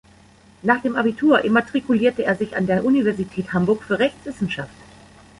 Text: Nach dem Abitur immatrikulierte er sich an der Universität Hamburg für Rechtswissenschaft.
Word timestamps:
Nach 0.63 0.81
dem 0.81 0.95
Abitur 0.95 1.43
immatrikulierte 1.45 2.23
er 2.23 2.35
sich 2.35 2.57
an 2.57 2.65
der 2.65 2.83
Universität 2.85 3.53
Hamburg 3.53 3.83
für 3.83 3.99
Rechtswissenschaft. 3.99 4.73